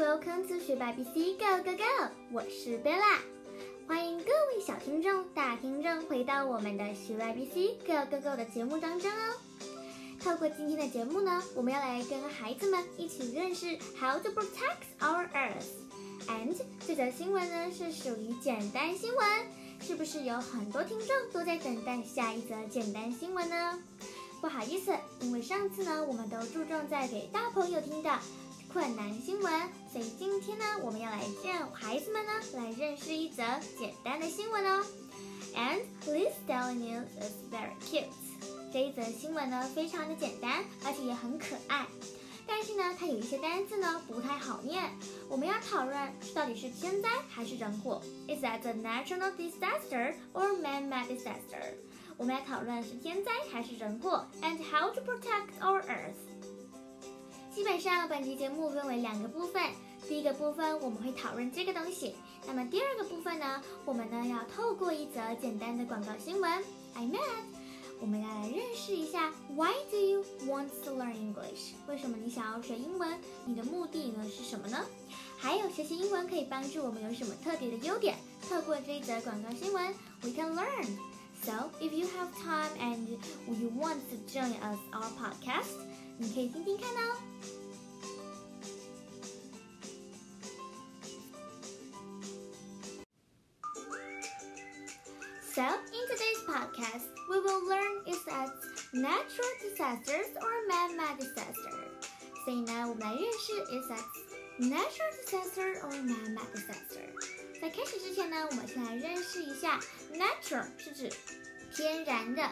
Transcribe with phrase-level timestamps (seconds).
[0.00, 2.08] welcome to 学霸 BC Go Go Go！
[2.32, 3.18] 我是 Bella，
[3.86, 9.36] 欢迎各位小听众、大听众回到我们的学霸 BC Go Go Go 的节目当中哦。
[10.18, 15.68] 透过今天的节目呢，我们要来跟孩子们一起认识 How to protect our Earth。
[16.28, 19.28] And 这则新闻呢是属于简单新闻，
[19.82, 23.78] 是不是有很多听众都在等待下一则简单新闻呢？
[24.40, 28.18] 不好意思，因为上次呢我们都注重在给大朋友听的
[28.72, 33.42] 困难新闻，所以今天呢我们要来让孩子们呢来认识一则
[33.76, 34.84] 简单的新闻哦。
[35.56, 38.06] And this daily news is very cute.
[38.72, 41.84] 这一则新闻呢，非常的简单，而且也很可爱。
[42.46, 44.88] 但是呢，它有一些单字呢不太好念。
[45.28, 51.74] 我们要讨论到底是天灾还是人祸？Is that a natural disaster or man-made disaster？
[52.16, 56.14] 我们来讨论是天灾还是人祸，and how to protect our earth。
[57.60, 59.62] 基本上，本期节目分为两个部分。
[60.08, 62.14] 第一个部分我们会讨论这个东西，
[62.46, 66.50] 那么第二个部分呢，我们呢要透过一则简单的广告新闻
[66.94, 67.20] ，I met。
[68.00, 71.74] 我们要来认识一下 Why do you want to learn English？
[71.86, 73.20] 为什么你想要学英文？
[73.44, 74.78] 你的目的呢是什么呢？
[75.36, 78.16] 还有学习英文可以帮助我们有什么特别的优点？
[78.48, 80.86] 透过这一则广告新闻，we can learn.
[81.42, 85.76] So if you have time and you want to join us our podcast，
[86.19, 87.17] 你可以听听看哦。
[95.53, 98.51] So in today's podcast, we will learn is that
[98.93, 101.71] natural disasters or man-made disaster.
[102.43, 104.03] 所以呢，我们来认识 is that
[104.59, 107.07] natural disaster or man-made disaster.
[107.61, 109.79] 在开始之前呢，我们先来认识一下
[110.13, 111.09] natural 是指
[111.73, 112.43] 天然的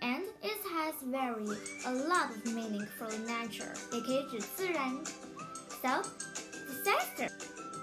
[0.00, 4.94] ，and it has very a lot of meaning for nature，也可以指自然。
[5.82, 6.02] So
[6.68, 7.30] disaster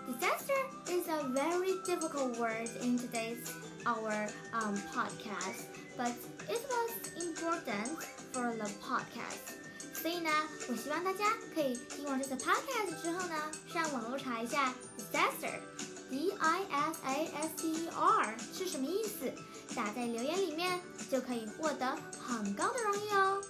[0.07, 3.47] disaster is a very difficult word in today's
[3.85, 5.67] our um, podcast,
[5.97, 6.11] but
[6.50, 6.91] it was
[7.23, 7.97] important
[8.34, 9.56] for the podcast.
[9.94, 10.29] 所以呢，
[10.69, 11.25] 我希望大家
[11.56, 13.35] 可以听完这个 podcast 之后呢，
[13.72, 19.31] 上网络查一下 disaster，d i s a s t e r 是什么意思，
[19.78, 20.79] 打在留言里面
[21.09, 23.41] 就可以获得很高的荣誉哦。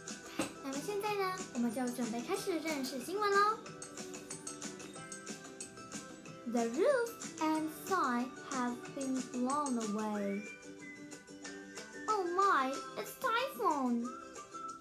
[0.63, 3.57] 那么现在呢，我们就准备开始认识新闻喽。
[6.45, 10.41] The roof and sign have been blown away.
[12.07, 14.05] Oh my, it's typhoon!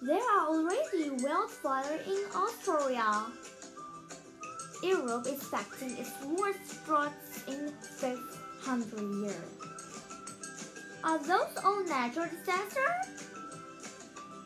[0.01, 3.31] There are already wildfires in Australia.
[4.83, 9.35] Europe is facing its worst droughts in 500 years.
[11.03, 13.27] Are those all natural disasters?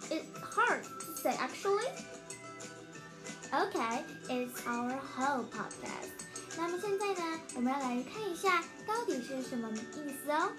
[0.09, 1.87] It's hard to say actually.
[3.53, 6.11] Okay, it's our whole podcast.
[6.57, 10.51] 那么现在呢，我们要来看一下到底是什么意思哦。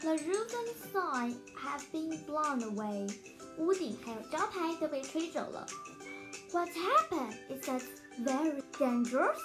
[0.00, 3.08] The roof and sign have been blown away。
[3.58, 5.66] 屋顶还有招牌都被吹走了。
[6.52, 7.34] What happened?
[7.48, 7.82] Is that
[8.22, 9.38] very dangerous？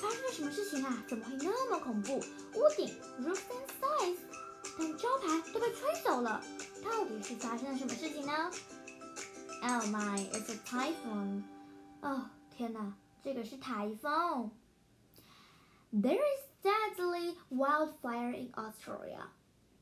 [0.00, 1.04] 发生了什么事情啊？
[1.08, 2.18] 怎么会那么恐怖？
[2.54, 2.88] 屋顶
[3.20, 4.35] roof and sign，但招牌都
[5.67, 6.41] 被吹走了。
[6.81, 8.31] 到底是发生了什么事情呢
[9.61, 11.43] ？Oh my, it's a typhoon！
[12.01, 14.49] 哦，天哪，这个是台风。
[15.91, 19.27] There is deadly wildfire in Australia.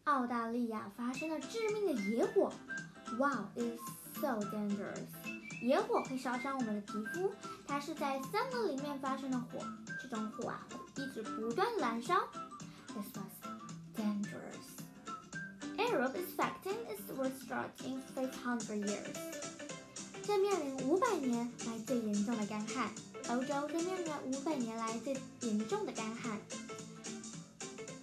[0.06, 2.51] 澳大利亚发生了致命的野火。
[3.19, 3.78] Wow, it's
[4.19, 5.06] so dangerous.
[5.62, 7.31] 野火会烧伤我们的皮肤。
[7.68, 9.59] 它是在森林里面发生的火，
[10.01, 12.28] 这种火啊一直不断燃烧。
[12.88, 13.34] This was
[15.95, 19.16] Europe is facing its worst drought in 500 years.
[20.28, 22.91] 正面临五百年来最严重的干旱。
[23.29, 26.38] 欧洲正面临五百年来最严重的干旱，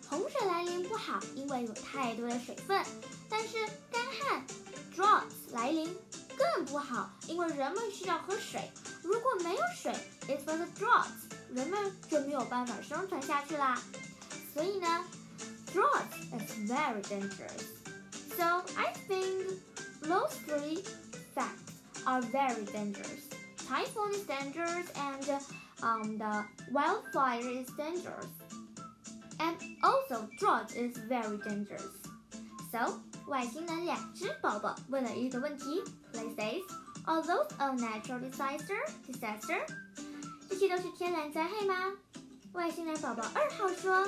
[0.09, 2.83] 洪水来临不好，因为有太多的水分。
[3.29, 3.59] 但是
[3.91, 4.47] 干旱
[4.97, 5.95] drought 来临
[6.35, 8.71] 更不好，因为人们需要喝水。
[9.03, 9.93] 如果没有水
[10.29, 13.79] ，is for the droughts，人们就没有办法生存下去啦。
[14.55, 15.05] 所以呢
[15.71, 17.82] ，drought is very dangerous.
[18.38, 19.60] So I think
[20.02, 20.84] those three
[21.34, 21.74] facts
[22.06, 23.28] are very dangerous.
[23.68, 25.30] typhoon is dangerous and
[25.84, 28.28] um, the wildfire is dangerous.
[29.40, 31.94] And also drought is very dangerous.
[32.72, 35.84] So 外星人两只宝宝问了一个问题，
[36.14, 36.62] They says,
[37.06, 38.78] Are those a natural disaster?
[39.06, 39.66] Disaster?
[40.50, 41.94] 这些都是天然灾害吗？
[42.54, 44.08] 外星人宝宝二号说，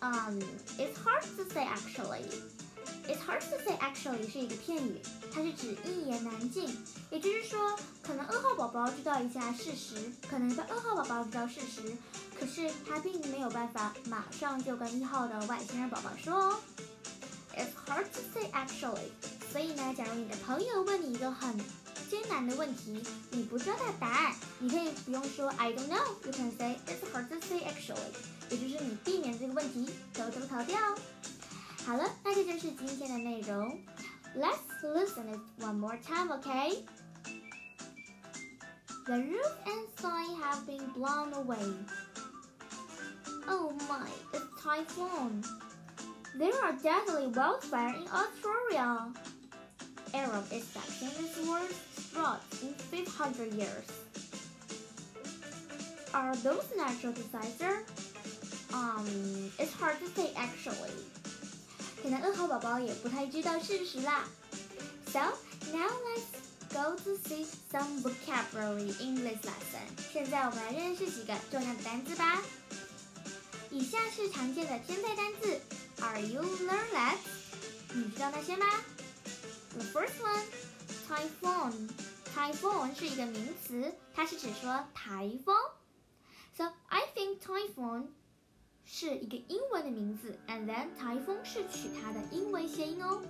[0.00, 2.24] 嗯、um,，It's hard to say actually.
[3.07, 4.99] It's hard to say actually 是一个片语，
[5.33, 6.69] 它是指一言难尽。
[7.09, 11.97] 也就是说，可能二号宝宝知道一下事实，可能在二号宝宝知道事实，
[12.39, 16.59] 可是他并没有办法马上就跟一号的外星人宝宝说哦。
[17.57, 19.09] It's hard to say actually。
[19.51, 21.57] 所以呢，假如你的朋友问你一个很
[22.09, 27.97] 艰难的问题，你不知道他的答案，你可以不用说 I don't know，you can say it's hard to say actually，
[28.51, 30.77] 也就是你避免这个问题，偷偷逃掉。
[31.86, 33.78] 好了，那这就是今天的内容。
[34.36, 36.84] Let's listen it one more time, okay?
[39.06, 41.74] The roof and sign have been blown away.
[43.46, 45.44] Oh my, it's typhoon.
[46.36, 49.12] There are deadly wildfire in Australia.
[50.14, 53.86] Arab is expecting its worst drought in 500 years.
[56.14, 57.84] Are those natural disasters?
[58.72, 60.90] Um, it's hard to say actually.
[62.09, 64.27] 可能二号宝宝也不太知道事实啦。
[65.13, 65.19] So
[65.71, 69.85] now let's go to see some vocabulary English lesson.
[70.11, 72.41] 现在我们来认识几个重要的单词吧。
[73.69, 75.61] 以下是常见的天灾单字
[76.01, 77.17] ，Are you learn that？
[77.93, 78.65] 你知道那些吗
[79.75, 80.45] ？The first one,
[81.07, 81.89] typhoon.
[82.35, 85.55] Typhoon 是一个名词，它是指说台风。
[86.57, 88.07] So I think typhoon
[88.91, 93.21] 是一个英文的名字，and then 台风是取它的英文谐音哦。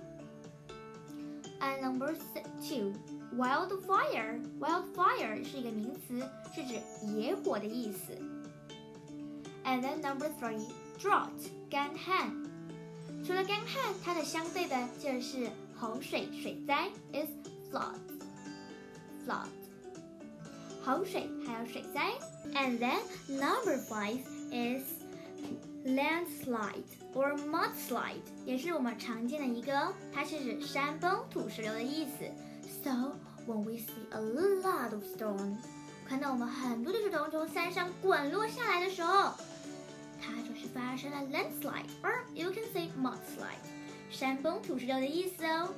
[1.60, 2.14] And number
[2.62, 2.94] two,
[3.36, 4.40] wildfire.
[4.58, 6.80] Wildfire 是一个名词，是指
[7.14, 8.16] 野火的意思。
[9.62, 10.66] And then number three,
[10.98, 11.28] drought.
[11.68, 12.32] 干旱。
[13.22, 17.28] 除了干旱，它的相对的就是洪水、水灾，is
[17.70, 18.00] flood.
[19.26, 19.50] Flood.
[20.82, 22.12] 洪水还有水灾。
[22.54, 22.98] And then
[23.28, 24.20] number five
[24.50, 24.99] is
[25.85, 26.83] landslide
[27.13, 32.25] or mudslide，也是我们常见的一个哦，它是指山崩、土石流的意思。
[32.83, 33.15] So
[33.47, 35.57] when we see a lot of stone，
[36.07, 39.33] 看到我们很多的石头从山上滚落下来的时候，
[40.19, 43.61] 它就是发生了 landslide，or you can say mudslide，
[44.09, 45.69] 山崩、土石流的意思哦。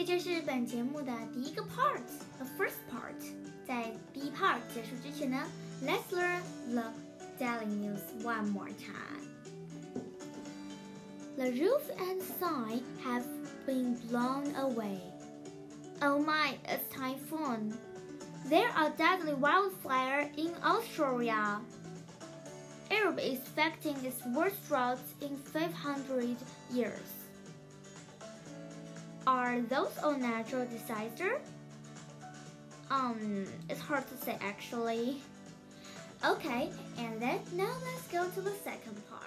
[0.00, 3.14] 这就是本节目的第一个 part，the first part。
[3.66, 5.42] 在第一 part 结束之前呢，
[5.82, 6.40] Let's learn
[6.70, 6.92] the
[7.38, 9.26] daily news one more time.
[11.36, 13.24] The roof and sign have
[13.66, 15.00] been blown away.
[16.00, 17.74] Oh my, it's typhoon.
[18.48, 21.60] There are deadly wildfire in Australia.
[22.90, 26.36] Europe is expecting its worst drought in 500
[26.70, 27.19] years.
[29.26, 31.40] Are those all natural disasters?
[32.90, 35.22] Um, it's hard to say actually.
[36.24, 39.22] Okay, and then now let's go to the second part.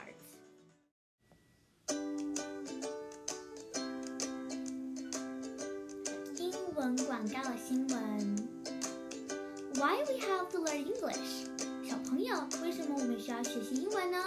[9.76, 11.48] Why we have to learn English？
[11.88, 14.18] 小朋友，为什么我们需要学习英文呢？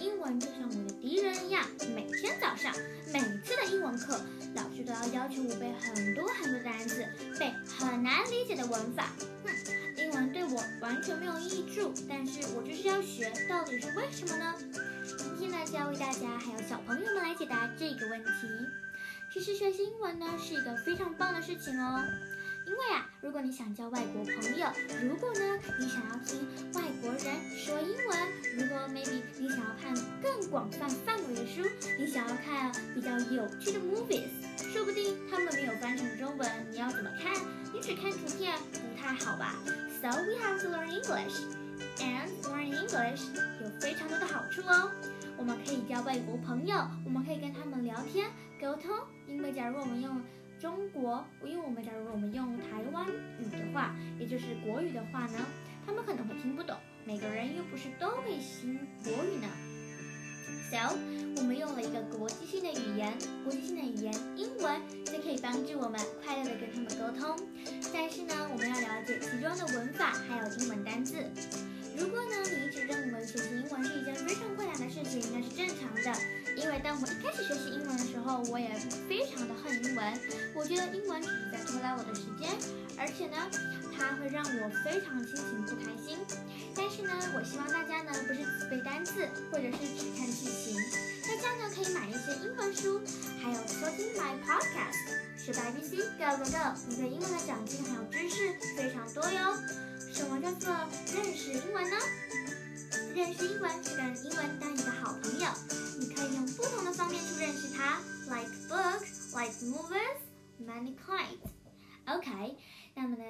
[0.00, 1.64] 英文就像我的敌人一样，
[1.94, 2.74] 每天早上，
[3.12, 4.20] 每次的英文课。
[4.57, 7.05] 老师都要要求我背很多很多单词，
[7.39, 9.11] 背很难理解的文法。
[9.43, 9.51] 哼，
[9.95, 14.55] 英文对我完全没有益处，但是我就是要学，到底是为什么呢？
[15.37, 18.31] 今天呢，就要为大家还有小朋友们来解答这个问题。
[19.31, 22.03] 其实学习英文呢是一个非常棒的事情哦，
[22.77, 24.67] 为啊，如果你想交外国朋友，
[25.03, 27.23] 如果呢你想要听外国人
[27.57, 28.17] 说英文，
[28.57, 31.61] 如果 maybe 你想要看更广泛范围的书，
[31.97, 34.29] 你想要看比较有趣的 movies。
[34.57, 37.33] 说不定他们没有翻成中文，你要怎么看？
[37.73, 39.55] 你只看图片不太好吧
[40.01, 41.45] ？So we have to learn English,
[41.99, 43.21] and learn English
[43.61, 44.91] 有非常多的好处哦。
[45.37, 48.29] 我们可以交外国朋友，我们可以跟他们聊天
[48.59, 48.91] 沟通。
[49.27, 50.21] 因为假如我们用
[50.59, 52.56] 中国，因为我们假如我们用，
[54.27, 55.39] 就是国语的话呢，
[55.85, 56.75] 他们可能会听不懂。
[57.05, 59.47] 每个人又不是都会新国语呢。
[60.69, 60.97] So，
[61.37, 67.39] 我们用了一个国际性的语言，国际性的语言英文，就可以帮助我们快乐的跟他们沟通。
[67.93, 71.23] 但是呢，我们要了解其中的文法还有英文单字。
[71.97, 76.19] 如果呢，你一直认为学习英文是一件非常困难的事情，那是正常的。
[76.57, 78.69] 因为当我一开始学习英文的时候，我也
[79.07, 80.13] 非常的恨英文。
[80.53, 82.49] 我觉得英文只是在拖拉我的时间，
[82.99, 83.37] 而且呢，
[83.95, 86.17] 它会让我非常心情不开心。
[86.75, 90.75] 但是呢，我希望大家呢不是只背单词或者是只看剧情，
[91.25, 93.01] 大家呢可以买一些英文书，
[93.41, 94.97] 还有收听 my podcast，
[95.37, 99.55] 是 BBC Go Go Go，你对英文的长进还有知识非常多哟。
[100.13, 100.73] 什么叫做
[101.13, 101.97] 认识英文呢？
[103.13, 105.47] 认识英文是跟英文当一个好朋友，
[105.99, 111.49] 你可以用不同的方面去认识它，like books，like movies，many kinds。
[112.05, 112.55] Okay。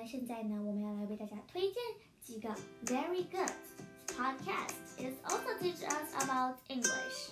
[0.04, 1.76] 现在呢，我们要来为大家推荐
[2.21, 2.50] 几个
[2.85, 3.50] very good
[4.09, 4.75] podcast.
[4.99, 7.30] It also teach us about English.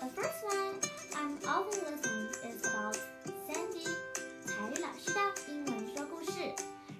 [0.00, 0.80] The first one
[1.14, 2.96] I'm often listening is about
[3.46, 3.86] Sandy
[4.44, 6.32] 彩丽老师的英文说故事。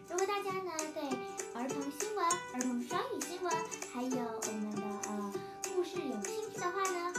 [0.09, 1.02] 如果大家呢对
[1.55, 2.25] 儿童新闻、
[2.55, 3.52] 儿童双语新闻，
[3.93, 5.33] 还有我们的呃
[5.75, 7.13] 故事有兴趣的话呢